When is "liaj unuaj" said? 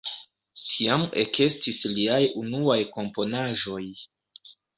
1.99-2.79